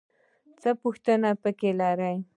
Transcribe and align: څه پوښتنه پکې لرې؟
څه 0.61 0.69
پوښتنه 0.81 1.29
پکې 1.41 1.71
لرې؟ 1.79 2.13